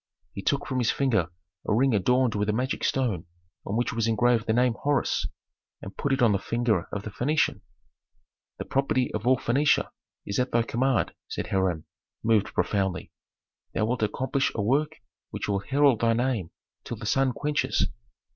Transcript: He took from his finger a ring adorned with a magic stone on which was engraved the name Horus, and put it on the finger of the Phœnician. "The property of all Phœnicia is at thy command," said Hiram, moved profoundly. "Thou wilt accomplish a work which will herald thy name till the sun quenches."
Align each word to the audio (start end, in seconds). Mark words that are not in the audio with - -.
He 0.33 0.41
took 0.41 0.65
from 0.65 0.79
his 0.79 0.89
finger 0.89 1.29
a 1.67 1.73
ring 1.75 1.93
adorned 1.93 2.33
with 2.33 2.49
a 2.49 2.53
magic 2.53 2.83
stone 2.83 3.27
on 3.67 3.77
which 3.77 3.93
was 3.93 4.07
engraved 4.07 4.47
the 4.47 4.51
name 4.53 4.73
Horus, 4.81 5.27
and 5.79 5.95
put 5.95 6.11
it 6.11 6.23
on 6.23 6.31
the 6.31 6.39
finger 6.39 6.87
of 6.91 7.03
the 7.03 7.11
Phœnician. 7.11 7.61
"The 8.57 8.65
property 8.65 9.13
of 9.13 9.27
all 9.27 9.37
Phœnicia 9.37 9.89
is 10.25 10.39
at 10.39 10.49
thy 10.51 10.63
command," 10.63 11.13
said 11.27 11.49
Hiram, 11.49 11.85
moved 12.23 12.51
profoundly. 12.51 13.11
"Thou 13.75 13.85
wilt 13.85 14.01
accomplish 14.01 14.51
a 14.55 14.61
work 14.63 14.93
which 15.29 15.47
will 15.47 15.59
herald 15.59 16.01
thy 16.01 16.13
name 16.13 16.49
till 16.83 16.97
the 16.97 17.05
sun 17.05 17.31
quenches." 17.31 17.85